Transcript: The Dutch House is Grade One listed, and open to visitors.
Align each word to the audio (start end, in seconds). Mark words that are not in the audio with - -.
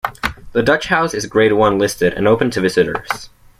The 0.53 0.63
Dutch 0.63 0.87
House 0.87 1.13
is 1.13 1.27
Grade 1.27 1.53
One 1.53 1.77
listed, 1.77 2.13
and 2.15 2.27
open 2.27 2.49
to 2.49 2.61
visitors. 2.61 3.29